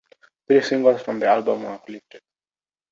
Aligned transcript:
Three 0.47 0.63
singles 0.63 1.03
from 1.03 1.19
the 1.19 1.27
album 1.27 1.61
were 1.61 1.79
lifted. 1.87 2.21